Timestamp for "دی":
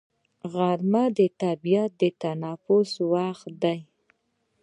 3.63-3.79